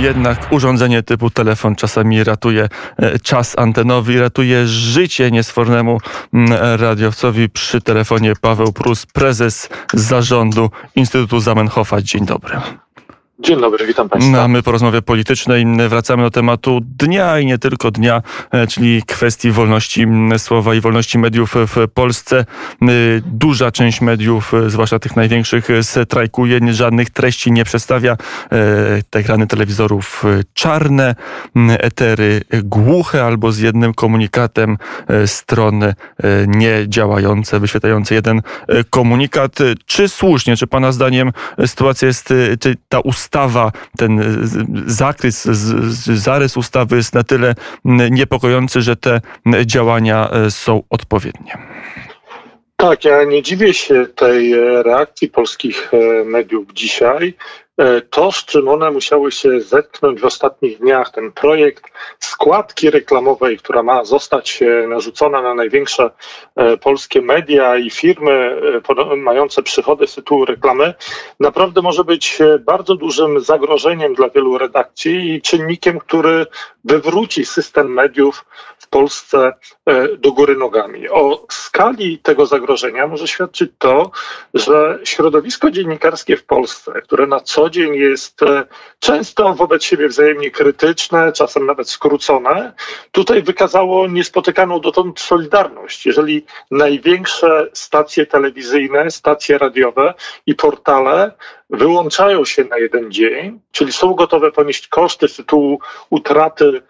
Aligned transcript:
Jednak 0.00 0.52
urządzenie 0.52 1.02
typu 1.02 1.30
telefon 1.30 1.76
czasami 1.76 2.24
ratuje 2.24 2.68
e, 2.96 3.18
czas 3.18 3.58
antenowy, 3.58 4.20
ratuje 4.20 4.66
życie 4.66 5.30
niesfornemu 5.30 5.98
mm, 6.34 6.52
radiowcowi. 6.80 7.48
Przy 7.48 7.80
telefonie 7.80 8.32
Paweł 8.40 8.72
Prus, 8.72 9.06
prezes 9.06 9.68
zarządu 9.94 10.70
Instytutu 10.96 11.40
Zamenhofa. 11.40 12.02
Dzień 12.02 12.26
dobry. 12.26 12.60
Dzień 13.38 13.60
dobry, 13.60 13.86
witam 13.86 14.08
Państwa. 14.08 14.32
No, 14.32 14.42
a 14.42 14.48
my 14.48 14.62
po 14.62 14.72
rozmowie 14.72 15.02
politycznej 15.02 15.66
wracamy 15.88 16.22
do 16.22 16.30
tematu 16.30 16.80
dnia 16.82 17.38
i 17.38 17.46
nie 17.46 17.58
tylko 17.58 17.90
dnia, 17.90 18.22
e, 18.50 18.66
czyli 18.66 19.02
kwestii 19.02 19.50
wolności 19.50 20.06
słowa 20.36 20.74
i 20.74 20.80
wolności 20.80 21.18
mediów 21.18 21.54
w 21.54 21.88
Polsce. 21.94 22.38
E, 22.82 22.86
duża 23.26 23.70
część 23.70 24.00
mediów, 24.00 24.54
e, 24.54 24.70
zwłaszcza 24.70 24.98
tych 24.98 25.16
największych, 25.16 25.68
strajkuje, 25.82 26.60
żadnych 26.72 27.10
treści 27.10 27.52
nie 27.52 27.64
przedstawia. 27.64 28.16
Te 29.10 29.18
ekrany 29.18 29.46
telewizorów 29.46 30.24
czarne, 30.54 31.14
etery 31.68 32.40
głuche 32.62 33.24
albo 33.24 33.52
z 33.52 33.58
jednym 33.58 33.94
komunikatem, 33.94 34.78
strony 35.26 35.94
niedziałające, 36.46 37.60
wyświetlające 37.60 38.14
jeden 38.14 38.42
komunikat. 38.90 39.58
Czy 39.86 40.08
słusznie, 40.08 40.56
czy 40.56 40.66
Pana 40.66 40.92
zdaniem 40.92 41.32
sytuacja 41.66 42.08
jest, 42.08 42.28
czy 42.60 42.76
ta 42.88 43.00
ustawa 43.00 43.25
ustawa, 43.26 43.72
ten 43.98 44.20
zakres, 44.86 45.44
zarys 46.14 46.56
ustawy 46.56 46.96
jest 46.96 47.14
na 47.14 47.22
tyle 47.22 47.54
niepokojący, 48.10 48.80
że 48.80 48.96
te 48.96 49.20
działania 49.64 50.30
e, 50.30 50.50
są 50.50 50.82
odpowiednie. 50.90 51.58
Tak, 52.76 53.04
ja 53.04 53.24
nie 53.24 53.42
dziwię 53.42 53.74
się 53.74 54.06
tej 54.06 54.52
e, 54.52 54.82
reakcji 54.82 55.28
polskich 55.28 55.90
e, 55.94 56.24
mediów 56.24 56.72
dzisiaj. 56.72 57.34
E, 57.78 58.00
to, 58.00 58.32
z 58.32 58.44
czym 58.44 58.68
one 58.68 58.90
musiały 58.90 59.32
się 59.32 59.60
zetknąć 59.60 60.20
w 60.20 60.24
ostatnich 60.24 60.78
dniach, 60.78 61.10
ten 61.10 61.32
projekt 61.32 61.84
składki 62.18 62.90
reklamowej, 62.90 63.58
która 63.58 63.82
ma 63.82 64.04
zostać 64.04 64.62
e, 64.62 64.86
narzucona 64.86 65.42
na 65.42 65.54
największe 65.54 66.10
e, 66.56 66.76
polskie 66.76 67.22
media 67.22 67.76
i 67.76 67.90
firmy 67.90 68.60
mające 69.16 69.62
przychody 69.62 70.06
z 70.06 70.14
tytułu 70.14 70.44
reklamy, 70.44 70.94
naprawdę 71.40 71.82
może 71.82 72.04
być 72.04 72.38
bardzo 72.60 72.94
dużym 72.94 73.40
zagrożeniem 73.40 74.14
dla 74.14 74.28
wielu 74.28 74.58
redakcji 74.58 75.34
i 75.34 75.42
czynnikiem, 75.42 75.98
który 75.98 76.46
wywróci 76.84 77.46
system 77.46 77.92
mediów 77.92 78.44
w 78.78 78.88
Polsce 78.88 79.52
do 80.18 80.32
góry 80.32 80.56
nogami. 80.56 81.08
O 81.08 81.46
skali 81.50 82.18
tego 82.18 82.46
zagrożenia 82.46 83.06
może 83.06 83.28
świadczyć 83.28 83.70
to, 83.78 84.10
że 84.54 84.98
środowisko 85.04 85.70
dziennikarskie 85.70 86.36
w 86.36 86.44
Polsce, 86.44 86.92
które 87.02 87.26
na 87.26 87.40
co 87.40 87.65
dzień 87.70 87.94
jest 87.94 88.42
e, 88.42 88.64
często 88.98 89.54
wobec 89.54 89.84
siebie 89.84 90.08
wzajemnie 90.08 90.50
krytyczne, 90.50 91.32
czasem 91.32 91.66
nawet 91.66 91.90
skrócone, 91.90 92.72
tutaj 93.12 93.42
wykazało 93.42 94.08
niespotykaną 94.08 94.80
dotąd 94.80 95.20
solidarność. 95.20 96.06
Jeżeli 96.06 96.44
największe 96.70 97.68
stacje 97.72 98.26
telewizyjne, 98.26 99.10
stacje 99.10 99.58
radiowe 99.58 100.14
i 100.46 100.54
portale 100.54 101.32
wyłączają 101.70 102.44
się 102.44 102.64
na 102.64 102.78
jeden 102.78 103.12
dzień, 103.12 103.60
czyli 103.72 103.92
są 103.92 104.14
gotowe 104.14 104.52
ponieść 104.52 104.88
koszty 104.88 105.28
z 105.28 105.36
tytułu 105.36 105.80
utraty 106.10 106.82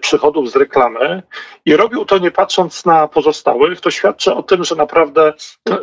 przychodów 0.00 0.50
z 0.50 0.56
reklamy 0.56 1.22
i 1.64 1.76
robił 1.76 2.04
to 2.04 2.18
nie 2.18 2.30
patrząc 2.30 2.86
na 2.86 3.08
pozostałych, 3.08 3.80
to 3.80 3.90
świadczy 3.90 4.34
o 4.34 4.42
tym, 4.42 4.64
że 4.64 4.74
naprawdę 4.74 5.32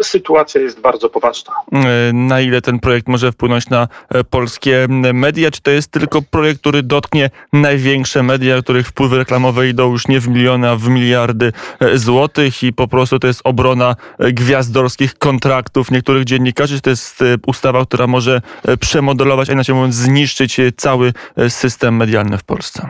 sytuacja 0.02 0.62
jest 0.62 0.82
bardzo 0.82 1.10
poważna. 1.10 1.54
E, 1.74 2.14
na 2.14 2.42
ile 2.42 2.62
ten 2.62 2.80
projekt 2.80 3.08
może 3.08 3.32
wpłynąć 3.32 3.70
na 3.70 3.88
e, 4.10 4.24
polskie 4.24 4.88
media? 5.14 5.52
Czy 5.52 5.62
to 5.62 5.72
jest 5.72 5.92
tylko 5.92 6.22
projekt, 6.22 6.60
który 6.60 6.84
dotknie 6.84 7.30
największe 7.54 8.24
media, 8.24 8.62
których 8.62 8.88
wpływy 8.88 9.18
reklamowe 9.18 9.68
idą 9.68 9.92
już 9.92 10.08
nie 10.08 10.20
w 10.20 10.28
miliony, 10.28 10.70
a 10.70 10.76
w 10.76 10.90
miliardy 10.90 11.54
złotych 11.94 12.64
i 12.64 12.74
po 12.74 12.88
prostu 12.88 13.20
to 13.20 13.28
jest 13.28 13.42
obrona 13.44 13.96
gwiazdorskich 14.20 15.18
kontraktów 15.18 15.92
niektórych 15.92 16.24
dziennikarzy? 16.24 16.76
Czy 16.76 16.82
to 16.82 16.90
jest 16.90 17.24
ustawa, 17.48 17.86
która 17.86 18.08
może 18.08 18.42
przemodelować, 18.80 19.50
a 19.50 19.54
inaczej 19.54 19.76
mówiąc 19.76 19.96
zniszczyć 19.96 20.58
cały 20.78 21.14
system 21.50 21.96
medialny 21.96 22.38
w 22.38 22.44
Polsce? 22.44 22.90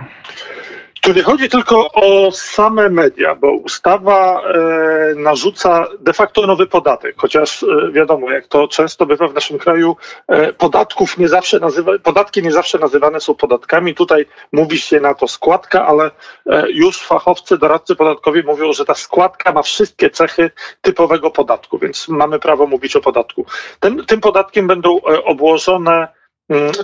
Tu 1.08 1.14
nie 1.14 1.24
chodzi 1.24 1.50
tylko 1.50 1.92
o 1.92 2.32
same 2.32 2.90
media, 2.90 3.36
bo 3.36 3.52
ustawa 3.52 4.42
e, 4.42 5.16
narzuca 5.16 5.88
de 6.00 6.14
facto 6.14 6.48
nowy 6.48 6.68
podatek, 6.68 7.16
chociaż 7.18 7.64
e, 7.64 7.92
wiadomo, 7.92 8.32
jak 8.32 8.48
to 8.48 8.68
często 8.68 9.06
bywa 9.06 9.28
w 9.28 9.34
naszym 9.34 9.58
kraju, 9.58 9.96
e, 10.28 10.54
podatków 10.54 11.18
nie 11.18 11.28
zawsze 11.28 11.60
nazywa, 11.60 11.92
podatki 12.04 12.44
nie 12.44 12.52
zawsze 12.52 12.80
nazywane 12.80 13.22
są 13.22 13.36
podatkami. 13.36 13.96
Tutaj 13.96 14.26
mówi 14.52 14.78
się 14.78 15.00
na 15.00 15.14
to 15.14 15.28
składka, 15.28 15.86
ale 15.86 16.12
e, 16.46 16.72
już 16.72 16.98
fachowcy, 16.98 17.58
doradcy 17.58 17.96
podatkowi 17.96 18.44
mówią, 18.44 18.74
że 18.74 18.86
ta 18.86 18.96
składka 18.96 19.52
ma 19.52 19.62
wszystkie 19.62 20.10
cechy 20.10 20.52
typowego 20.82 21.32
podatku, 21.32 21.78
więc 21.78 22.08
mamy 22.08 22.40
prawo 22.40 22.68
mówić 22.68 22.96
o 22.96 23.02
podatku. 23.02 23.46
Ten, 23.80 24.06
tym 24.06 24.22
podatkiem 24.22 24.68
będą 24.68 24.98
e, 24.98 25.24
obłożone 25.24 26.17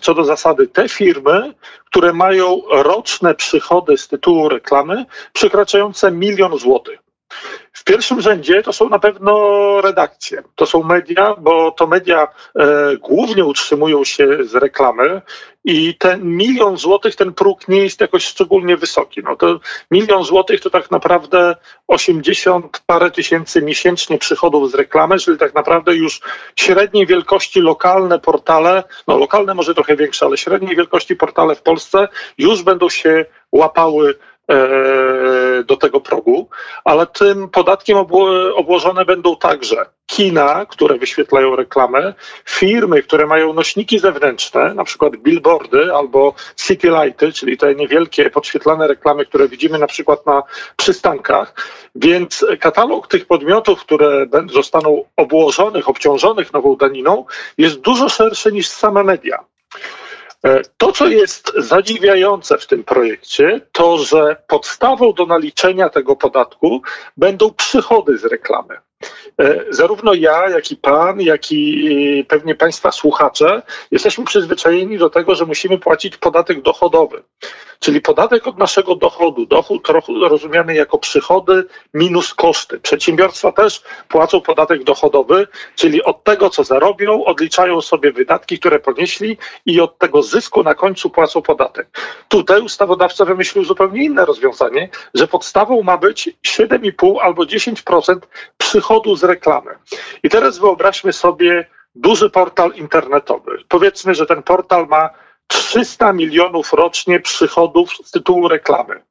co 0.02 0.14
do 0.14 0.26
zasady 0.26 0.68
te 0.68 0.90
firmy, 0.90 1.54
które 1.86 2.14
mają 2.14 2.62
roczne 2.72 3.36
przychody 3.36 3.98
z 3.98 4.08
tytułu 4.08 4.50
reklamy 4.50 5.06
przekraczające 5.34 6.12
milion 6.12 6.58
złotych. 6.58 7.03
W 7.74 7.84
pierwszym 7.84 8.22
rzędzie 8.22 8.64
to 8.64 8.74
są 8.74 8.90
na 8.90 9.00
pewno 9.00 9.82
redakcje, 9.82 10.44
to 10.56 10.66
są 10.66 10.84
media, 10.84 11.36
bo 11.40 11.72
to 11.72 11.88
media 11.88 12.28
e, 12.56 12.98
głównie 12.98 13.46
utrzymują 13.46 14.04
się 14.04 14.38
z 14.44 14.56
reklamy 14.56 15.22
i 15.66 15.96
ten 15.96 16.24
milion 16.24 16.78
złotych, 16.78 17.16
ten 17.16 17.34
próg 17.34 17.68
nie 17.68 17.78
jest 17.78 18.02
jakoś 18.02 18.26
szczególnie 18.26 18.78
wysoki. 18.78 19.22
No 19.24 19.36
to 19.36 19.60
milion 19.92 20.24
złotych 20.24 20.62
to 20.62 20.70
tak 20.70 20.92
naprawdę 20.92 21.56
80 21.88 22.82
parę 22.86 23.12
tysięcy 23.12 23.62
miesięcznie 23.62 24.18
przychodów 24.18 24.72
z 24.72 24.76
reklamy, 24.76 25.20
czyli 25.20 25.38
tak 25.38 25.54
naprawdę 25.54 25.96
już 25.96 26.22
średniej 26.56 27.08
wielkości 27.08 27.62
lokalne 27.62 28.20
portale, 28.20 28.84
no 29.08 29.18
lokalne 29.18 29.54
może 29.54 29.76
trochę 29.76 29.96
większe, 29.96 30.26
ale 30.26 30.38
średniej 30.38 30.76
wielkości 30.76 31.16
portale 31.16 31.56
w 31.56 31.62
Polsce 31.62 32.08
już 32.38 32.64
będą 32.64 32.90
się 32.90 33.26
łapały 33.52 34.16
do 35.66 35.78
tego 35.78 36.02
progu, 36.02 36.50
ale 36.84 37.08
tym 37.08 37.50
podatkiem 37.50 37.98
obłożone 38.56 39.06
będą 39.06 39.36
także 39.36 39.86
kina, 40.06 40.66
które 40.66 40.98
wyświetlają 40.98 41.56
reklamę, 41.56 42.14
firmy, 42.46 43.04
które 43.04 43.26
mają 43.28 43.54
nośniki 43.54 44.00
zewnętrzne, 44.00 44.74
na 44.74 44.84
przykład 44.84 45.18
billboardy 45.18 45.94
albo 45.96 46.34
city 46.56 46.90
lighty, 46.90 47.34
czyli 47.34 47.58
te 47.58 47.76
niewielkie 47.76 48.30
podświetlane 48.30 48.88
reklamy, 48.88 49.26
które 49.26 49.48
widzimy 49.48 49.80
na 49.80 49.88
przykład 49.88 50.26
na 50.26 50.44
przystankach. 50.78 51.54
Więc 51.96 52.46
katalog 52.60 53.08
tych 53.08 53.26
podmiotów, 53.26 53.80
które 53.80 54.26
zostaną 54.54 55.04
obłożonych, 55.16 55.90
obciążonych 55.90 56.54
nową 56.54 56.76
daniną, 56.76 57.26
jest 57.58 57.80
dużo 57.80 58.10
szerszy 58.10 58.52
niż 58.52 58.68
same 58.68 59.04
media. 59.04 59.40
E, 60.46 60.62
to, 60.78 60.92
co 60.92 61.08
jest 61.08 61.54
zadziwiające 61.58 62.58
w 62.58 62.68
tym 62.68 62.84
projekcie, 62.84 63.62
to 63.72 63.98
że 63.98 64.36
podstawą 64.48 65.14
do 65.14 65.26
naliczenia 65.26 65.90
tego 65.90 66.16
podatku 66.16 66.82
będą 67.18 67.54
przychody 67.54 68.18
z 68.18 68.26
reklamy. 68.26 68.78
E, 69.42 69.66
zarówno 69.70 70.14
ja, 70.14 70.50
jak 70.50 70.72
i 70.72 70.76
pan, 70.76 71.22
jak 71.22 71.52
i 71.52 72.26
pewnie 72.28 72.56
państwa 72.56 72.92
słuchacze 72.92 73.62
jesteśmy 73.92 74.26
przyzwyczajeni 74.26 74.98
do 74.98 75.10
tego, 75.10 75.36
że 75.36 75.46
musimy 75.46 75.78
płacić 75.78 76.18
podatek 76.18 76.62
dochodowy, 76.62 77.24
czyli 77.80 78.02
podatek 78.02 78.48
od 78.48 78.58
naszego 78.58 78.96
dochodu. 78.96 79.46
Dochód 79.46 79.88
rozumiany 80.30 80.76
jako 80.76 80.98
przychody 80.98 81.66
minus 81.94 82.34
koszty. 82.34 82.80
Przedsiębiorstwa 82.80 83.52
też 83.52 83.84
płacą 84.08 84.42
podatek 84.42 84.84
dochodowy, 84.84 85.48
czyli 85.76 86.04
od 86.04 86.24
tego, 86.24 86.50
co 86.50 86.64
zarobią, 86.64 87.26
odliczają 87.26 87.82
sobie 87.82 88.12
wydatki, 88.12 88.60
które 88.60 88.80
ponieśli 88.80 89.38
i 89.66 89.82
od 89.82 89.98
tego 89.98 90.24
zysku 90.24 90.64
na 90.64 90.76
końcu 90.76 91.10
płacą 91.10 91.42
podatek. 91.42 91.88
Tutaj 92.28 92.62
ustawodawca 92.62 93.26
wymyślił 93.26 93.64
zupełnie 93.64 94.04
inne 94.04 94.26
rozwiązanie, 94.26 94.90
że 95.14 95.28
podstawą 95.28 95.84
ma 95.84 95.98
być 95.98 96.30
7,5 96.48 97.16
albo 97.22 97.44
10% 97.44 98.18
przychodu 98.74 99.16
z 99.16 99.24
reklamy. 99.24 99.72
I 100.24 100.30
teraz 100.30 100.58
wyobraźmy 100.58 101.14
sobie 101.14 101.66
duży 101.96 102.30
portal 102.30 102.72
internetowy. 102.76 103.58
Powiedzmy, 103.68 104.16
że 104.16 104.26
ten 104.26 104.44
portal 104.44 104.88
ma 104.88 105.10
300 105.48 106.14
milionów 106.14 106.74
rocznie 106.74 107.20
przychodów 107.20 107.90
z 108.04 108.12
tytułu 108.12 108.48
reklamy. 108.48 109.02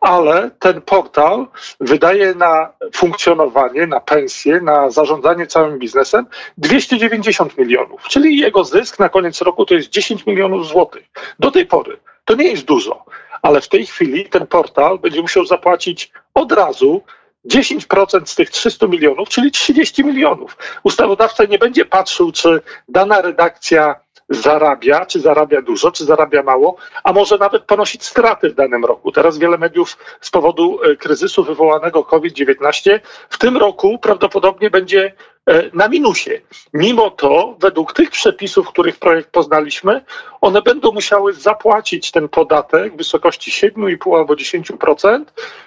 Ale 0.00 0.50
ten 0.58 0.80
portal 0.80 1.46
wydaje 1.80 2.34
na 2.34 2.72
funkcjonowanie, 2.94 3.86
na 3.86 4.00
pensję, 4.00 4.60
na 4.60 4.90
zarządzanie 4.90 5.46
całym 5.46 5.78
biznesem 5.78 6.26
290 6.58 7.58
milionów, 7.58 8.02
czyli 8.08 8.38
jego 8.38 8.64
zysk 8.64 8.98
na 8.98 9.08
koniec 9.08 9.42
roku 9.42 9.66
to 9.66 9.74
jest 9.74 9.88
10 9.88 10.26
milionów 10.26 10.66
złotych. 10.66 11.04
Do 11.38 11.50
tej 11.50 11.66
pory 11.66 11.96
to 12.24 12.34
nie 12.34 12.50
jest 12.50 12.64
dużo, 12.64 13.04
ale 13.42 13.60
w 13.60 13.68
tej 13.68 13.86
chwili 13.86 14.24
ten 14.24 14.46
portal 14.46 14.98
będzie 14.98 15.22
musiał 15.22 15.44
zapłacić 15.44 16.12
od 16.34 16.52
razu 16.52 17.02
10% 17.48 18.26
z 18.26 18.34
tych 18.34 18.50
300 18.50 18.86
milionów, 18.86 19.28
czyli 19.28 19.50
30 19.50 20.04
milionów. 20.04 20.56
Ustawodawca 20.82 21.44
nie 21.44 21.58
będzie 21.58 21.84
patrzył, 21.84 22.32
czy 22.32 22.60
dana 22.88 23.22
redakcja 23.22 24.00
zarabia, 24.30 25.06
czy 25.06 25.20
zarabia 25.20 25.62
dużo, 25.62 25.90
czy 25.90 26.04
zarabia 26.04 26.42
mało, 26.42 26.76
a 27.04 27.12
może 27.12 27.38
nawet 27.38 27.62
ponosić 27.62 28.04
straty 28.04 28.50
w 28.50 28.54
danym 28.54 28.84
roku. 28.84 29.12
Teraz 29.12 29.38
wiele 29.38 29.58
mediów 29.58 29.98
z 30.20 30.30
powodu 30.30 30.82
e, 30.82 30.96
kryzysu 30.96 31.44
wywołanego 31.44 32.04
COVID-19 32.04 33.00
w 33.28 33.38
tym 33.38 33.56
roku 33.56 33.98
prawdopodobnie 33.98 34.70
będzie 34.70 35.12
na 35.72 35.88
minusie. 35.88 36.30
Mimo 36.74 37.10
to, 37.10 37.56
według 37.60 37.92
tych 37.92 38.10
przepisów, 38.10 38.68
których 38.68 38.98
projekt 38.98 39.30
poznaliśmy, 39.30 40.04
one 40.40 40.62
będą 40.62 40.92
musiały 40.92 41.32
zapłacić 41.32 42.10
ten 42.10 42.28
podatek 42.28 42.94
w 42.94 42.96
wysokości 42.96 43.50
7,5 43.50 44.18
albo 44.18 44.34
10% 44.34 45.24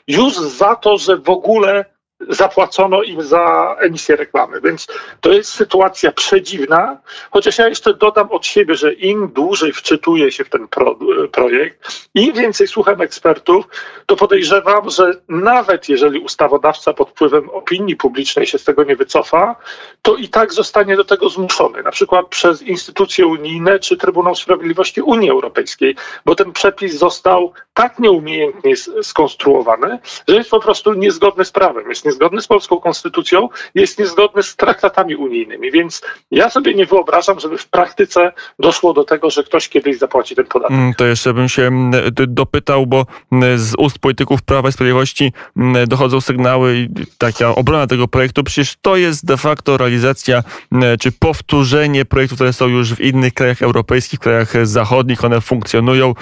już 0.08 0.34
za 0.34 0.76
to, 0.76 0.98
że 0.98 1.18
w 1.18 1.30
ogóle 1.30 1.86
zapłacono 2.30 3.04
im 3.04 3.22
za 3.22 3.76
emisję 3.80 4.16
reklamy. 4.16 4.62
Więc 4.62 4.88
to 5.22 5.32
jest 5.32 5.50
sytuacja 5.50 6.12
przedziwna, 6.12 6.98
chociaż 7.32 7.58
ja 7.58 7.68
jeszcze 7.68 7.94
dodam 7.94 8.32
od 8.32 8.46
siebie, 8.46 8.76
że 8.76 8.94
im 8.94 9.28
dłużej 9.28 9.74
wczytuję 9.74 10.32
się 10.32 10.44
w 10.44 10.50
ten 10.50 10.68
pro, 10.68 10.96
projekt, 11.32 12.08
im 12.14 12.34
więcej 12.34 12.68
słucham 12.68 13.02
ekspertów, 13.02 13.66
to 14.06 14.16
podejrzewam, 14.16 14.90
że 14.90 15.12
nawet 15.30 15.90
jeżeli 15.90 16.20
ustawodawca 16.20 16.94
pod 16.94 17.10
wpływem 17.10 17.50
opinii 17.50 17.96
publicznej 17.96 18.46
się 18.46 18.58
z 18.58 18.64
tego 18.64 18.84
nie 18.84 18.96
wycofa, 18.96 19.56
to 20.02 20.16
i 20.16 20.30
tak 20.30 20.54
zostanie 20.54 20.96
do 20.96 21.04
tego 21.04 21.30
zmuszony, 21.30 21.84
na 21.84 21.92
przykład 21.92 22.28
przez 22.28 22.62
instytucje 22.62 23.28
unijne 23.28 23.80
czy 23.80 23.98
Trybunał 23.98 24.36
Sprawiedliwości 24.36 25.02
Unii 25.02 25.30
Europejskiej, 25.30 25.96
bo 26.26 26.36
ten 26.36 26.52
przepis 26.52 26.98
został 26.98 27.54
tak 27.74 28.00
nieumiejętnie 28.00 28.74
skonstruowany, 29.02 30.00
że 30.28 30.36
jest 30.36 30.50
po 30.50 30.60
prostu 30.60 30.94
niezgodny 30.94 31.46
z 31.46 31.52
prawem. 31.52 31.90
Jest 31.90 32.06
niezgodny 32.14 32.42
z 32.42 32.48
polską 32.48 32.80
konstytucją, 32.80 33.50
jest 33.76 34.00
niezgodny 34.00 34.44
z 34.44 34.56
traktatami 34.56 35.16
unijnymi. 35.16 35.72
Więc 35.72 36.02
ja 36.32 36.50
sobie 36.50 36.74
nie 36.74 36.86
wyobrażam, 36.86 37.40
żeby 37.40 37.58
w 37.58 37.68
praktyce 37.68 38.32
doszło 38.60 38.94
do 38.94 39.04
tego, 39.04 39.30
że 39.30 39.44
ktoś 39.44 39.70
kiedyś 39.70 39.98
zapłaci 39.98 40.36
ten 40.36 40.46
podatek. 40.46 40.78
Mm, 40.78 40.94
to 40.94 41.06
jeszcze 41.06 41.34
bym 41.34 41.50
się 41.50 41.62
mm, 41.62 41.92
dopytał, 42.28 42.88
bo 42.88 43.06
mm, 43.32 43.60
z 43.60 43.76
ust 43.78 44.00
polityków 44.00 44.42
Prawa 44.42 44.70
i 44.70 44.72
Sprawiedliwości 44.72 45.34
dochodzą 45.88 46.22
sygnały 46.22 46.76
i 46.76 46.90
taka 47.18 47.56
obrona 47.56 47.88
tego 47.88 48.08
projektu. 48.08 48.44
Przecież 48.44 48.76
to 48.82 48.96
jest 48.96 49.26
de 49.26 49.38
facto 49.38 49.78
realizacja 49.78 50.44
czy 51.00 51.12
powtórzenie 51.12 52.06
projektów, 52.06 52.38
które 52.38 52.54
są 52.54 52.68
już 52.68 52.94
w 52.94 53.02
innych 53.02 53.34
krajach 53.34 53.62
europejskich, 53.62 54.20
krajach 54.20 54.68
zachodnich. 54.68 55.26
One 55.26 55.42
funkcjonują 55.42 56.14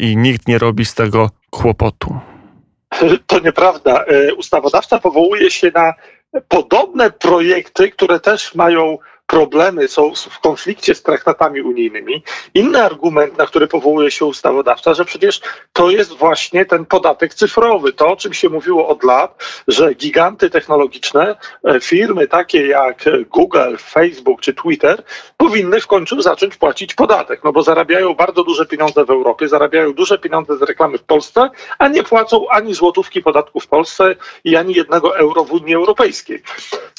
i 0.00 0.16
nikt 0.16 0.48
nie 0.48 0.58
robi 0.58 0.84
z 0.84 0.94
tego 0.94 1.30
kłopotu. 1.50 2.20
To 3.26 3.38
nieprawda. 3.38 4.04
E, 4.04 4.34
ustawodawca 4.34 4.98
powołuje 4.98 5.50
się 5.50 5.70
na 5.74 5.94
podobne 6.48 7.10
projekty, 7.10 7.90
które 7.90 8.20
też 8.20 8.54
mają 8.54 8.98
problemy, 9.28 9.88
są 9.88 10.14
w 10.14 10.40
konflikcie 10.40 10.94
z 10.94 11.02
traktatami 11.02 11.60
unijnymi. 11.60 12.22
Inny 12.54 12.82
argument, 12.84 13.38
na 13.38 13.46
który 13.46 13.66
powołuje 13.66 14.10
się 14.10 14.24
ustawodawca, 14.24 14.94
że 14.94 15.04
przecież 15.04 15.40
to 15.72 15.90
jest 15.90 16.12
właśnie 16.12 16.64
ten 16.64 16.86
podatek 16.86 17.34
cyfrowy. 17.34 17.92
To, 17.92 18.08
o 18.08 18.16
czym 18.16 18.32
się 18.34 18.48
mówiło 18.48 18.88
od 18.88 19.04
lat, 19.04 19.44
że 19.68 19.94
giganty 19.94 20.50
technologiczne, 20.50 21.36
e, 21.64 21.80
firmy 21.80 22.28
takie 22.28 22.66
jak 22.66 23.04
Google, 23.30 23.76
Facebook 23.80 24.40
czy 24.40 24.54
Twitter 24.54 25.02
powinny 25.36 25.80
w 25.80 25.86
końcu 25.86 26.22
zacząć 26.22 26.56
płacić 26.56 26.94
podatek, 26.94 27.40
no 27.44 27.52
bo 27.52 27.62
zarabiają 27.62 28.14
bardzo 28.14 28.44
duże 28.44 28.66
pieniądze 28.66 29.04
w 29.04 29.10
Europie, 29.10 29.48
zarabiają 29.48 29.92
duże 29.92 30.18
pieniądze 30.18 30.56
z 30.56 30.62
reklamy 30.62 30.98
w 30.98 31.02
Polsce, 31.02 31.50
a 31.78 31.88
nie 31.88 32.02
płacą 32.02 32.48
ani 32.50 32.74
złotówki 32.74 33.22
podatku 33.22 33.60
w 33.60 33.66
Polsce 33.66 34.16
i 34.44 34.56
ani 34.56 34.74
jednego 34.74 35.18
euro 35.18 35.44
w 35.44 35.52
Unii 35.52 35.74
Europejskiej. 35.74 36.42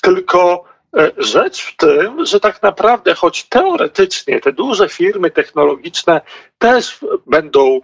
Tylko 0.01 0.65
E, 0.78 0.78
rzecz 1.17 1.61
w 1.61 1.75
tym, 1.77 2.25
że 2.25 2.39
tak 2.39 2.61
naprawdę, 2.61 3.15
choć 3.15 3.43
teoretycznie 3.43 4.39
te 4.39 4.53
duże 4.53 4.89
firmy 4.89 5.31
technologiczne 5.31 6.21
też 6.59 6.99
będą 7.27 7.81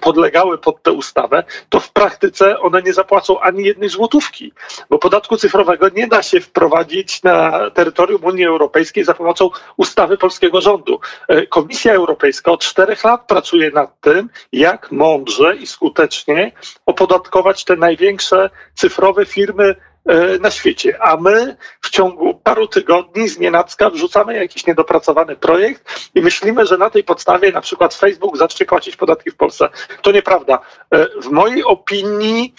podlegały 0.00 0.58
pod 0.58 0.82
tę 0.82 0.92
ustawę, 0.92 1.44
to 1.68 1.80
w 1.80 1.92
praktyce 1.92 2.60
one 2.60 2.82
nie 2.82 2.92
zapłacą 2.92 3.40
ani 3.40 3.64
jednej 3.64 3.88
złotówki, 3.88 4.52
bo 4.90 4.98
podatku 4.98 5.36
cyfrowego 5.36 5.88
nie 5.88 6.06
da 6.06 6.22
się 6.22 6.40
wprowadzić 6.40 7.22
na 7.22 7.70
terytorium 7.70 8.24
Unii 8.24 8.44
Europejskiej 8.44 9.04
za 9.04 9.14
pomocą 9.14 9.50
ustawy 9.76 10.18
polskiego 10.18 10.60
rządu. 10.60 11.00
E, 11.28 11.46
Komisja 11.46 11.94
Europejska 11.94 12.52
od 12.52 12.64
czterech 12.64 13.04
lat 13.04 13.26
pracuje 13.26 13.70
nad 13.70 14.00
tym, 14.00 14.28
jak 14.52 14.92
mądrze 14.92 15.56
i 15.56 15.66
skutecznie 15.66 16.52
opodatkować 16.86 17.64
te 17.64 17.76
największe 17.76 18.50
cyfrowe 18.74 19.26
firmy 19.26 19.74
E, 19.74 19.93
na 20.40 20.50
świecie, 20.50 21.02
a 21.02 21.16
my 21.16 21.56
w 21.80 21.90
ciągu 21.90 22.34
paru 22.34 22.68
tygodni 22.68 23.28
z 23.28 23.38
nienacka 23.38 23.90
wrzucamy 23.90 24.36
jakiś 24.36 24.66
niedopracowany 24.66 25.36
projekt 25.36 26.10
i 26.14 26.20
myślimy, 26.20 26.66
że 26.66 26.78
na 26.78 26.90
tej 26.90 27.04
podstawie 27.04 27.52
na 27.52 27.60
przykład 27.60 27.94
Facebook 27.94 28.36
zacznie 28.36 28.66
płacić 28.66 28.96
podatki 28.96 29.30
w 29.30 29.36
Polsce. 29.36 29.68
To 30.02 30.12
nieprawda. 30.12 30.58
E, 30.90 31.06
w 31.20 31.30
mojej 31.30 31.64
opinii 31.64 32.54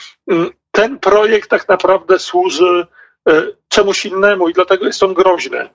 ten 0.71 0.99
projekt 0.99 1.49
tak 1.49 1.67
naprawdę 1.67 2.19
służy 2.19 2.87
e, 3.29 3.43
czemuś 3.67 4.05
innemu 4.05 4.49
i 4.49 4.53
dlatego 4.53 4.85
jest 4.85 5.03
on 5.03 5.13
groźny. 5.13 5.69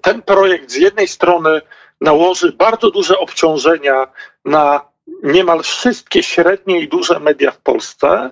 Ten 0.00 0.22
projekt 0.22 0.70
z 0.70 0.76
jednej 0.76 1.08
strony 1.08 1.60
nałoży 2.00 2.52
bardzo 2.52 2.90
duże 2.90 3.18
obciążenia 3.18 4.06
na 4.44 4.80
niemal 5.22 5.62
wszystkie 5.62 6.22
średnie 6.22 6.80
i 6.80 6.88
duże 6.88 7.20
media 7.20 7.50
w 7.50 7.58
Polsce, 7.58 8.30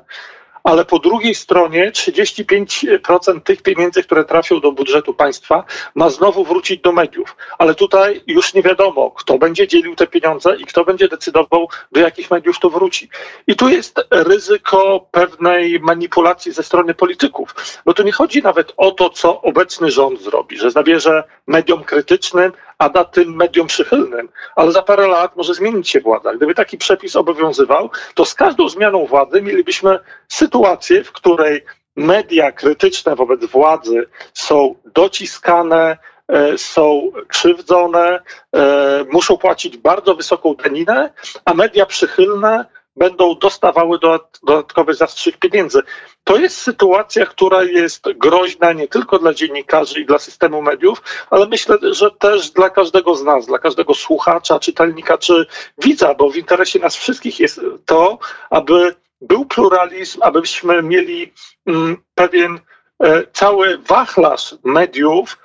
ale 0.64 0.84
po 0.84 0.98
drugiej 0.98 1.34
stronie 1.34 1.92
35% 1.92 3.40
tych 3.40 3.62
pieniędzy, 3.62 4.02
które 4.02 4.24
trafią 4.24 4.60
do 4.60 4.72
budżetu 4.72 5.14
państwa, 5.14 5.64
ma 5.94 6.10
znowu 6.10 6.44
wrócić 6.44 6.80
do 6.80 6.92
mediów. 6.92 7.36
Ale 7.58 7.74
tutaj 7.74 8.20
już 8.26 8.54
nie 8.54 8.62
wiadomo, 8.62 9.10
kto 9.10 9.38
będzie 9.38 9.68
dzielił 9.68 9.96
te 9.96 10.06
pieniądze 10.06 10.56
i 10.56 10.64
kto 10.64 10.84
będzie 10.84 11.08
decydował, 11.08 11.68
do 11.92 12.00
jakich 12.00 12.30
mediów 12.30 12.58
to 12.58 12.70
wróci. 12.70 13.08
I 13.46 13.56
tu 13.56 13.68
jest 13.68 14.00
ryzyko 14.10 15.08
pewnej 15.10 15.80
manipulacji 15.80 16.52
ze 16.52 16.62
strony 16.62 16.94
polityków, 16.94 17.54
bo 17.84 17.94
tu 17.94 18.02
nie 18.02 18.12
chodzi 18.12 18.42
nawet 18.42 18.72
o 18.76 18.90
to, 18.90 19.10
co 19.10 19.42
obecny 19.42 19.90
rząd 19.90 20.22
zrobi, 20.22 20.58
że 20.58 20.70
zabierze 20.70 21.24
mediom 21.46 21.84
krytycznym, 21.84 22.52
a 22.78 22.88
da 22.88 23.04
tym 23.04 23.36
mediom 23.36 23.66
przychylnym, 23.66 24.28
ale 24.56 24.72
za 24.72 24.82
parę 24.82 25.06
lat 25.06 25.36
może 25.36 25.54
zmienić 25.54 25.88
się 25.88 26.00
władza. 26.00 26.34
Gdyby 26.34 26.54
taki 26.54 26.78
przepis 26.78 27.16
obowiązywał, 27.16 27.90
to 28.14 28.24
z 28.24 28.34
każdą 28.34 28.68
zmianą 28.68 29.06
władzy 29.06 29.42
mielibyśmy 29.42 29.98
sytuację, 30.28 31.04
w 31.04 31.12
której 31.12 31.64
media 31.96 32.52
krytyczne 32.52 33.16
wobec 33.16 33.44
władzy 33.44 34.06
są 34.34 34.74
dociskane, 34.94 35.98
e, 36.28 36.58
są 36.58 37.12
krzywdzone, 37.28 38.20
e, 38.56 39.04
muszą 39.12 39.36
płacić 39.36 39.76
bardzo 39.76 40.14
wysoką 40.14 40.54
daninę, 40.54 41.12
a 41.44 41.54
media 41.54 41.86
przychylne 41.86 42.64
będą 42.98 43.34
dostawały 43.34 43.98
dodatkowy 43.98 44.94
zastrzyk 44.94 45.36
pieniędzy. 45.36 45.82
To 46.24 46.36
jest 46.36 46.56
sytuacja, 46.56 47.26
która 47.26 47.62
jest 47.62 48.04
groźna 48.12 48.72
nie 48.72 48.88
tylko 48.88 49.18
dla 49.18 49.34
dziennikarzy 49.34 50.00
i 50.00 50.06
dla 50.06 50.18
systemu 50.18 50.62
mediów, 50.62 51.02
ale 51.30 51.46
myślę, 51.46 51.78
że 51.90 52.10
też 52.10 52.50
dla 52.50 52.70
każdego 52.70 53.14
z 53.14 53.24
nas, 53.24 53.46
dla 53.46 53.58
każdego 53.58 53.94
słuchacza, 53.94 54.58
czytelnika 54.58 55.18
czy 55.18 55.46
widza, 55.78 56.14
bo 56.14 56.30
w 56.30 56.36
interesie 56.36 56.78
nas 56.78 56.96
wszystkich 56.96 57.40
jest 57.40 57.60
to, 57.86 58.18
aby 58.50 58.94
był 59.20 59.44
pluralizm, 59.44 60.22
abyśmy 60.22 60.82
mieli 60.82 61.32
mm, 61.66 61.96
pewien 62.14 62.60
e, 63.02 63.22
cały 63.32 63.78
wachlarz 63.78 64.54
mediów, 64.64 65.38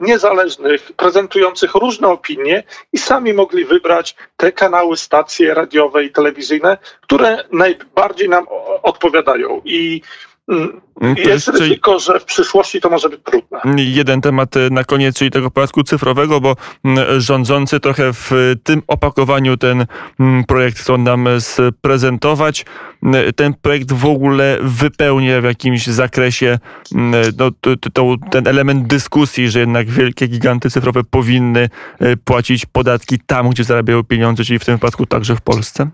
niezależnych, 0.00 0.92
prezentujących 0.92 1.74
różne 1.74 2.08
opinie 2.08 2.62
i 2.92 2.98
sami 2.98 3.34
mogli 3.34 3.64
wybrać 3.64 4.16
te 4.36 4.52
kanały, 4.52 4.96
stacje 4.96 5.54
radiowe 5.54 6.04
i 6.04 6.12
telewizyjne, 6.12 6.78
które 7.00 7.44
najbardziej 7.52 8.28
nam 8.28 8.46
odpowiadają. 8.82 9.60
I 9.64 10.02
mm, 10.48 10.80
mm, 11.00 11.16
jest 11.16 11.48
ryzyko, 11.48 11.98
że 11.98 12.20
w 12.20 12.24
przyszłości 12.24 12.80
to 12.80 12.90
może 12.90 13.08
być 13.08 13.20
trudne. 13.24 13.60
Jeden 13.76 14.20
temat 14.20 14.56
e, 14.56 14.70
na 14.70 14.84
koniec, 14.84 15.18
czyli 15.18 15.30
tego 15.30 15.50
podatku 15.50 15.82
cyfrowego, 15.82 16.40
bo 16.40 16.56
mm, 16.84 17.20
rządzący 17.20 17.80
trochę 17.80 18.12
w 18.12 18.54
tym 18.62 18.82
opakowaniu 18.86 19.56
ten 19.56 19.86
projekt 20.48 20.78
chcą 20.78 20.98
nam 20.98 21.28
sprezentować 21.38 22.64
ten 23.36 23.54
projekt 23.54 23.92
w 23.92 24.06
ogóle 24.06 24.58
wypełnia 24.62 25.40
w 25.40 25.44
jakimś 25.44 25.86
zakresie 25.86 26.58
no, 26.92 27.50
to, 27.60 27.76
to, 27.92 28.16
ten 28.30 28.48
element 28.48 28.86
dyskusji, 28.86 29.50
że 29.50 29.60
jednak 29.60 29.90
wielkie 29.90 30.26
giganty 30.26 30.70
cyfrowe 30.70 31.04
powinny 31.04 31.68
płacić 32.24 32.66
podatki 32.66 33.18
tam, 33.26 33.50
gdzie 33.50 33.64
zarabiają 33.64 34.04
pieniądze, 34.04 34.44
czyli 34.44 34.58
w 34.58 34.64
tym 34.64 34.74
wypadku 34.74 35.06
także 35.06 35.36
w 35.36 35.40
Polsce? 35.40 35.90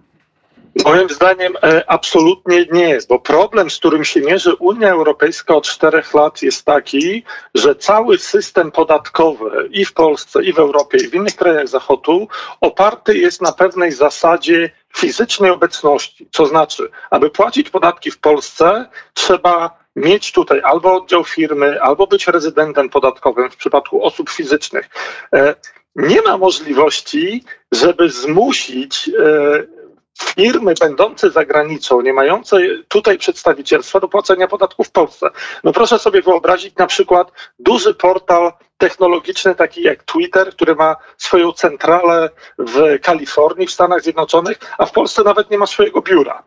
Moim 0.85 1.09
zdaniem 1.11 1.54
e, 1.62 1.90
absolutnie 1.90 2.66
nie 2.73 2.88
jest, 2.88 3.09
bo 3.09 3.18
problem, 3.18 3.71
z 3.71 3.78
którym 3.78 4.04
się 4.04 4.21
mierzy 4.21 4.54
Unia 4.54 4.90
Europejska 4.90 5.54
od 5.54 5.64
czterech 5.64 6.14
lat 6.14 6.42
jest 6.42 6.64
taki, 6.64 7.23
że 7.54 7.75
cały 7.75 8.18
system 8.18 8.73
podatkowy 8.73 9.68
i 9.71 9.85
w 9.85 9.92
Polsce, 9.92 10.45
i 10.45 10.52
w 10.52 10.59
Europie, 10.59 10.99
i 10.99 11.09
w 11.09 11.14
innych 11.14 11.37
krajach 11.37 11.68
Zachodu 11.68 12.28
oparty 12.61 13.18
jest 13.18 13.42
na 13.42 13.52
pewnej 13.52 13.92
zasadzie 13.92 14.71
fizycznej 14.97 15.50
obecności. 15.50 16.28
Co 16.33 16.47
znaczy, 16.47 16.90
aby 17.11 17.30
płacić 17.30 17.71
podatki 17.71 18.11
w 18.11 18.18
Polsce, 18.18 18.87
trzeba 19.14 19.78
mieć 19.97 20.33
tutaj 20.33 20.61
albo 20.64 20.95
oddział 20.95 21.25
firmy, 21.25 21.83
albo 21.83 22.06
być 22.06 22.26
rezydentem 22.26 22.88
podatkowym 22.88 23.50
w 23.50 23.56
przypadku 23.56 24.04
osób 24.04 24.30
fizycznych, 24.30 24.88
e, 25.35 25.54
nie 25.97 26.23
ma 26.23 26.38
możliwości, 26.38 27.45
żeby 27.73 28.11
zmusić 28.11 29.09
e, 29.09 29.75
firmy 30.23 30.75
będące 30.81 31.31
za 31.31 31.45
granicą, 31.45 32.01
nie 32.01 32.13
mające 32.13 32.57
tutaj 32.89 33.19
przedstawicielstwa 33.19 34.01
do 34.01 34.09
płacenia 34.09 34.49
podatków 34.49 34.89
w 34.89 34.91
Polsce. 34.91 35.27
No 35.65 35.73
proszę 35.73 35.99
sobie 35.99 36.23
wyobrazić 36.23 36.77
na 36.77 36.87
przykład 36.87 37.33
duży 37.59 37.95
portal 37.95 38.53
technologiczny, 38.78 39.54
taki 39.54 39.83
jak 39.83 40.02
Twitter, 40.02 40.50
który 40.50 40.75
ma 40.75 40.97
swoją 41.16 41.52
centralę 41.52 42.30
w 42.59 43.00
Kalifornii, 43.02 43.66
w 43.66 43.71
Stanach 43.71 44.02
Zjednoczonych, 44.02 44.59
a 44.78 44.87
w 44.87 44.92
Polsce 44.92 45.23
nawet 45.23 45.50
nie 45.50 45.59
ma 45.59 45.66
swojego 45.66 46.02
biura. 46.02 46.42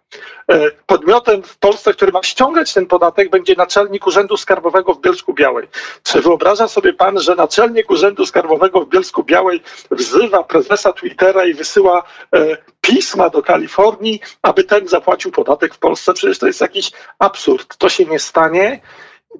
E, 0.51 0.71
podmiotem 0.85 1.43
w 1.43 1.57
Polsce, 1.57 1.93
który 1.93 2.11
ma 2.11 2.23
ściągać 2.23 2.73
ten 2.73 2.85
podatek, 2.85 3.29
będzie 3.29 3.55
naczelnik 3.55 4.07
Urzędu 4.07 4.37
Skarbowego 4.37 4.93
w 4.93 5.01
Bielsku 5.01 5.33
Białej. 5.33 5.67
Czy 6.03 6.21
wyobraża 6.21 6.67
sobie 6.67 6.93
pan, 6.93 7.19
że 7.19 7.35
naczelnik 7.35 7.91
Urzędu 7.91 8.25
Skarbowego 8.25 8.81
w 8.81 8.89
Bielsku 8.89 9.23
Białej 9.23 9.61
wzywa 9.91 10.43
prezesa 10.43 10.93
Twittera 10.93 11.45
i 11.45 11.53
wysyła 11.53 12.03
e, 12.35 12.57
pisma 12.81 13.29
do 13.29 13.41
Kalifornii, 13.41 14.21
aby 14.41 14.63
ten 14.63 14.87
zapłacił 14.87 15.31
podatek 15.31 15.73
w 15.73 15.79
Polsce? 15.79 16.13
Przecież 16.13 16.39
to 16.39 16.47
jest 16.47 16.61
jakiś 16.61 16.91
absurd. 17.19 17.77
To 17.77 17.89
się 17.89 18.05
nie 18.05 18.19
stanie. 18.19 18.81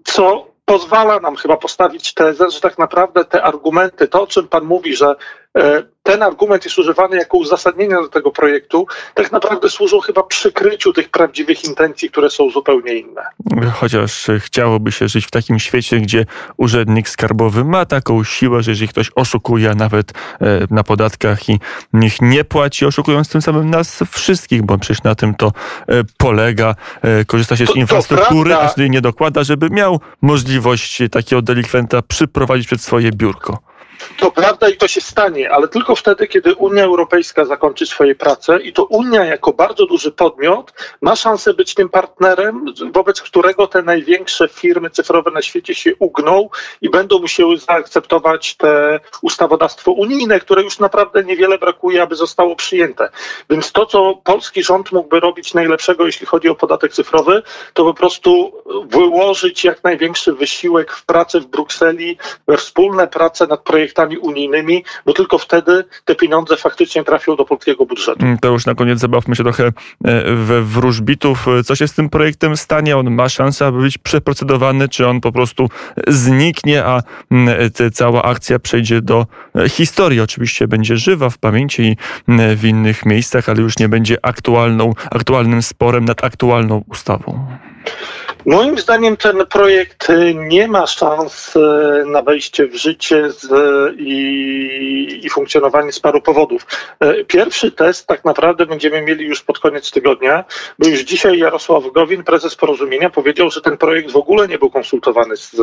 Co 0.06 0.48
pozwala 0.70 1.20
nam 1.20 1.36
chyba 1.36 1.58
postawić 1.58 2.14
tezę, 2.14 2.52
że 2.52 2.60
tak 2.60 2.78
naprawdę 2.78 3.26
te 3.26 3.44
argumenty, 3.44 4.08
to 4.08 4.22
o 4.22 4.28
czym 4.28 4.48
Pan 4.48 4.64
mówi, 4.66 4.96
że 4.96 5.16
ten 6.04 6.24
argument 6.24 6.66
jest 6.66 6.80
używany 6.80 7.18
jako 7.18 7.38
uzasadnienie 7.38 7.96
do 7.96 8.08
tego 8.08 8.32
projektu, 8.32 8.88
tak 9.14 9.32
naprawdę 9.32 9.70
służą 9.70 10.00
chyba 10.00 10.24
przykryciu 10.24 10.94
tych 10.94 11.10
prawdziwych 11.10 11.66
intencji, 11.66 12.10
które 12.10 12.30
są 12.30 12.50
zupełnie 12.50 12.94
inne. 12.94 13.22
Chociaż 13.74 14.28
chciałoby 14.40 14.92
się 14.92 15.08
żyć 15.08 15.26
w 15.26 15.32
takim 15.32 15.60
świecie, 15.60 16.00
gdzie 16.00 16.26
urzędnik 16.58 17.10
skarbowy 17.10 17.64
ma 17.64 17.86
taką 17.86 18.24
siłę, 18.24 18.64
że 18.64 18.72
jeżeli 18.72 18.88
ktoś 18.88 19.12
oszukuje 19.16 19.76
nawet 19.76 20.12
e, 20.12 20.16
na 20.70 20.84
podatkach 20.84 21.50
i 21.50 21.60
niech 21.94 22.22
nie 22.22 22.44
płaci, 22.44 22.86
oszukując 22.86 23.30
tym 23.30 23.42
samym 23.42 23.70
nas 23.70 24.00
wszystkich, 24.12 24.64
bo 24.64 24.78
przecież 24.78 25.04
na 25.04 25.16
tym 25.16 25.36
to 25.36 25.48
e, 25.48 25.52
polega. 26.18 26.76
E, 27.02 27.26
korzysta 27.26 27.58
się 27.58 27.66
z 27.66 27.76
infrastruktury, 27.76 28.56
a 28.56 28.68
wtedy 28.68 28.90
nie 28.90 29.02
dokłada, 29.02 29.44
żeby 29.44 29.70
miał 29.70 30.00
możliwość 30.22 31.02
takiego 31.12 31.42
delikwenta 31.42 32.02
przyprowadzić 32.02 32.68
przed 32.68 32.82
swoje 32.82 33.12
biurko. 33.12 33.69
To 34.18 34.32
prawda 34.32 34.70
i 34.70 34.78
to 34.78 34.88
się 34.88 35.02
stanie, 35.02 35.52
ale 35.52 35.68
tylko 35.68 35.96
wtedy, 35.96 36.28
kiedy 36.28 36.56
Unia 36.56 36.84
Europejska 36.84 37.46
zakończy 37.46 37.86
swoje 37.86 38.16
prace 38.16 38.62
i 38.62 38.74
to 38.74 38.86
Unia 38.86 39.26
jako 39.26 39.54
bardzo 39.54 39.86
duży 39.86 40.12
podmiot 40.12 40.74
ma 41.02 41.16
szansę 41.16 41.54
być 41.54 41.74
tym 41.74 41.90
partnerem, 41.90 42.66
wobec 42.92 43.22
którego 43.22 43.68
te 43.68 43.82
największe 43.82 44.48
firmy 44.48 44.90
cyfrowe 44.90 45.32
na 45.32 45.42
świecie 45.42 45.76
się 45.76 45.92
ugną 46.00 46.50
i 46.82 46.90
będą 46.90 47.20
musiały 47.20 47.58
zaakceptować 47.58 48.56
te 48.56 49.00
ustawodawstwo 49.22 49.92
unijne, 49.92 50.40
które 50.40 50.64
już 50.64 50.80
naprawdę 50.80 51.24
niewiele 51.24 51.58
brakuje, 51.58 52.02
aby 52.02 52.16
zostało 52.16 52.56
przyjęte. 52.56 53.10
Więc 53.50 53.72
to, 53.72 53.86
co 53.86 54.22
polski 54.24 54.64
rząd 54.64 54.92
mógłby 54.92 55.20
robić 55.20 55.54
najlepszego, 55.54 56.06
jeśli 56.06 56.28
chodzi 56.28 56.50
o 56.50 56.56
podatek 56.56 56.94
cyfrowy, 56.94 57.44
to 57.74 57.84
po 57.84 57.94
prostu 57.94 58.54
wyłożyć 58.86 59.64
jak 59.64 59.84
największy 59.84 60.34
wysiłek 60.34 60.92
w 60.92 61.06
pracę 61.06 61.40
w 61.40 61.46
Brukseli, 61.46 62.18
we 62.48 62.58
wspólne 62.58 63.08
prace 63.08 63.48
nad 63.48 63.62
projektem 63.62 63.89
projektami 63.90 64.18
unijnymi, 64.18 64.84
bo 65.06 65.14
tylko 65.14 65.38
wtedy 65.38 65.84
te 66.06 66.16
pieniądze 66.16 66.58
faktycznie 66.58 67.04
trafią 67.04 67.36
do 67.36 67.46
polskiego 67.46 67.86
budżetu. 67.86 68.26
Mm, 68.26 68.38
to 68.38 68.48
już 68.48 68.66
na 68.66 68.76
koniec 68.76 69.00
zabawmy 69.00 69.36
się 69.36 69.44
trochę 69.44 69.66
e, 69.66 69.72
we 70.36 70.62
wróżbitów. 70.62 71.46
Co 71.66 71.76
się 71.76 71.88
z 71.88 71.94
tym 71.94 72.10
projektem 72.10 72.58
stanie? 72.58 72.98
On 72.98 73.12
ma 73.12 73.30
szansę, 73.30 73.66
aby 73.66 73.82
być 73.82 73.98
przeprocedowany, 73.98 74.90
czy 74.90 75.08
on 75.08 75.22
po 75.22 75.32
prostu 75.32 75.70
zniknie, 76.08 76.86
a 76.86 77.02
mm, 77.32 77.72
cała 77.94 78.24
akcja 78.24 78.60
przejdzie 78.60 79.02
do 79.02 79.26
e, 79.56 79.70
historii. 79.70 80.22
Oczywiście 80.22 80.68
będzie 80.68 80.98
żywa 80.98 81.30
w 81.30 81.38
pamięci 81.38 81.82
i 81.82 81.98
mm, 82.28 82.56
w 82.56 82.66
innych 82.66 83.06
miejscach, 83.06 83.50
ale 83.50 83.62
już 83.62 83.80
nie 83.80 83.90
będzie 83.90 84.18
aktualną, 84.22 84.94
aktualnym 85.12 85.62
sporem 85.62 86.06
nad 86.06 86.24
aktualną 86.24 86.84
ustawą. 86.88 87.48
Moim 88.46 88.80
zdaniem 88.80 89.18
ten 89.18 89.46
projekt 89.46 90.10
y, 90.10 90.34
nie 90.36 90.68
ma 90.68 90.88
szans 90.88 91.56
y, 91.56 91.60
na 92.06 92.22
wejście 92.22 92.68
w 92.68 92.76
życie 92.76 93.32
z, 93.32 93.48
i, 93.98 95.22
i, 95.24 95.30
funkcjonowanie 95.30 95.92
z 95.92 96.00
paru 96.00 96.22
powodów. 96.22 96.68
Y, 97.04 97.26
pierwszy 97.26 97.72
test 97.72 98.08
tak 98.08 98.26
naprawdę 98.26 98.66
będziemy 98.66 99.02
mieli 99.02 99.26
już 99.26 99.42
pod 99.44 99.60
koniec 99.60 99.92
tygodnia, 99.92 100.44
bo 100.80 100.88
już 100.88 101.00
dzisiaj 101.00 101.40
Jarosław 101.40 101.84
Gowin, 101.94 102.24
prezes 102.24 102.56
porozumienia, 102.56 103.10
powiedział, 103.10 103.52
że 103.52 103.62
ten 103.62 103.78
projekt 103.78 104.12
w 104.12 104.18
ogóle 104.18 104.48
nie 104.48 104.60
był 104.60 104.70
konsultowany 104.70 105.38
z 105.38 105.56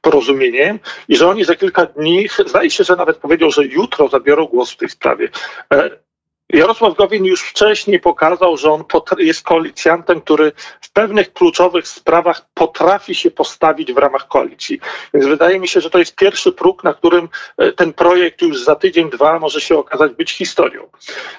porozumieniem 0.00 0.78
i 1.08 1.16
że 1.16 1.28
oni 1.28 1.44
za 1.44 1.54
kilka 1.54 1.86
dni, 1.86 2.28
zdaje 2.46 2.70
się, 2.70 2.84
że 2.84 2.96
nawet 2.96 3.16
powiedział, 3.16 3.50
że 3.50 3.64
jutro 3.64 4.08
zabiorą 4.08 4.46
głos 4.46 4.70
w 4.72 4.76
tej 4.76 4.88
sprawie. 4.88 5.28
Jarosław 6.52 6.94
Gowin 6.96 7.24
już 7.24 7.42
wcześniej 7.42 8.00
pokazał, 8.00 8.56
że 8.56 8.72
on 8.72 8.84
jest 9.18 9.42
koalicjantem, 9.42 10.20
który 10.20 10.52
w 10.80 10.92
pewnych 10.92 11.32
kluczowych 11.32 11.88
sprawach 11.88 12.46
potrafi 12.54 13.14
się 13.14 13.30
postawić 13.30 13.92
w 13.92 13.98
ramach 13.98 14.28
koalicji. 14.28 14.80
Więc 15.14 15.26
wydaje 15.26 15.60
mi 15.60 15.68
się, 15.68 15.80
że 15.80 15.90
to 15.90 15.98
jest 15.98 16.16
pierwszy 16.16 16.52
próg, 16.52 16.84
na 16.84 16.94
którym 16.94 17.28
e, 17.58 17.72
ten 17.72 17.92
projekt 17.92 18.42
już 18.42 18.64
za 18.64 18.74
tydzień, 18.74 19.10
dwa 19.10 19.38
może 19.38 19.60
się 19.60 19.78
okazać 19.78 20.12
być 20.12 20.32
historią. 20.32 20.88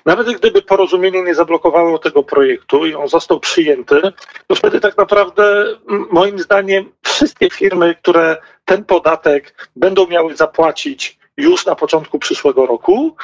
Nawet 0.05 0.31
gdyby 0.31 0.61
porozumienie 0.61 1.23
nie 1.23 1.35
zablokowało 1.35 1.99
tego 1.99 2.23
projektu 2.23 2.85
i 2.85 2.95
on 2.95 3.07
został 3.07 3.39
przyjęty, 3.39 4.01
to 4.47 4.55
wtedy 4.55 4.79
tak 4.79 4.97
naprawdę 4.97 5.65
moim 6.11 6.39
zdaniem 6.39 6.91
wszystkie 7.05 7.49
firmy, 7.49 7.95
które 7.95 8.37
ten 8.65 8.85
podatek 8.85 9.69
będą 9.75 10.07
miały 10.07 10.35
zapłacić 10.35 11.19
już 11.37 11.65
na 11.65 11.75
początku 11.75 12.19
przyszłego 12.19 12.65
roku, 12.65 13.15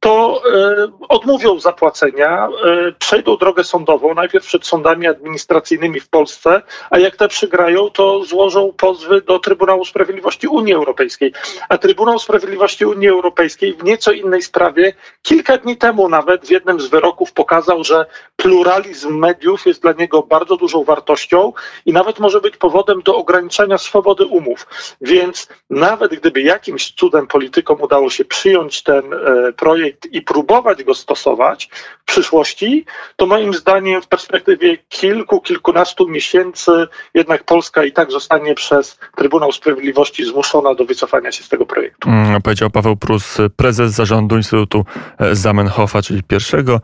to 0.00 0.42
e, 0.54 0.88
odmówią 1.08 1.60
zapłacenia, 1.60 2.48
e, 2.48 2.92
przejdą 2.92 3.36
drogę 3.36 3.64
sądową, 3.64 4.14
najpierw 4.14 4.46
przed 4.46 4.66
sądami 4.66 5.06
administracyjnymi 5.06 6.00
w 6.00 6.08
Polsce, 6.08 6.62
a 6.90 6.98
jak 6.98 7.16
te 7.16 7.28
przygrają, 7.28 7.90
to 7.90 8.24
złożą 8.24 8.72
pozwy 8.76 9.20
do 9.20 9.38
Trybunału 9.38 9.84
Sprawiedliwości 9.84 10.48
Unii 10.48 10.74
Europejskiej. 10.74 11.32
A 11.68 11.78
Trybunał 11.78 12.18
Sprawiedliwości 12.18 12.86
Unii 12.86 13.08
Europejskiej 13.08 13.74
w 13.74 13.84
nieco 13.84 14.12
innej 14.12 14.42
sprawie 14.42 14.92
kilka 15.22 15.58
dni 15.58 15.76
temu 15.76 16.08
nawet 16.08 16.46
w 16.46 16.50
jednym 16.50 16.80
z 16.80 16.86
wyroków 16.86 17.32
pokazał, 17.32 17.84
że 17.84 18.06
pluralizm 18.36 19.18
mediów 19.18 19.66
jest 19.66 19.82
dla 19.82 19.92
niego 19.92 20.22
bardzo 20.22 20.56
dużą 20.56 20.84
wartością 20.84 21.52
i 21.86 21.92
nawet 21.92 22.18
może 22.18 22.40
być 22.40 22.56
powodem 22.56 23.02
do 23.02 23.16
ograniczania 23.16 23.78
swobody 23.78 24.26
umów. 24.26 24.66
Więc 25.00 25.48
nawet 25.70 26.14
gdyby 26.14 26.42
jakimś 26.42 26.92
cudem 26.92 27.26
politykom 27.26 27.82
udało 27.82 28.10
się 28.10 28.24
przyjąć 28.24 28.82
ten 28.82 29.14
e, 29.14 29.52
projekt, 29.52 29.89
i 30.12 30.22
próbować 30.22 30.84
go 30.84 30.94
stosować 30.94 31.68
w 32.02 32.04
przyszłości, 32.04 32.84
to 33.16 33.26
moim 33.26 33.54
zdaniem 33.54 34.02
w 34.02 34.06
perspektywie 34.06 34.78
kilku, 34.88 35.40
kilkunastu 35.40 36.08
miesięcy 36.08 36.70
jednak 37.14 37.44
Polska 37.44 37.84
i 37.84 37.92
tak 37.92 38.10
zostanie 38.10 38.54
przez 38.54 38.98
Trybunał 39.16 39.52
Sprawiedliwości 39.52 40.24
zmuszona 40.24 40.74
do 40.74 40.84
wycofania 40.84 41.32
się 41.32 41.44
z 41.44 41.48
tego 41.48 41.66
projektu. 41.66 42.08
Mm, 42.08 42.42
powiedział 42.42 42.70
Paweł 42.70 42.96
Prus, 42.96 43.38
prezes 43.56 43.92
zarządu 43.92 44.36
Instytutu 44.36 44.84
Zamenhofa, 45.32 46.02
czyli 46.02 46.22
pierwszego 46.22 46.80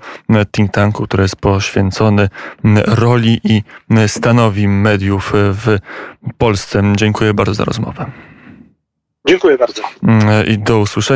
think 0.52 0.72
tanku, 0.72 1.04
który 1.04 1.22
jest 1.22 1.36
poświęcony 1.36 2.28
roli 2.86 3.40
i 3.44 3.62
stanowi 4.06 4.68
mediów 4.68 5.32
w 5.34 5.78
Polsce. 6.38 6.82
Dziękuję 6.96 7.34
bardzo 7.34 7.54
za 7.54 7.64
rozmowę. 7.64 8.06
Dziękuję 9.28 9.58
bardzo. 9.58 9.82
I 10.48 10.58
do 10.58 10.78
usłyszenia. 10.78 11.06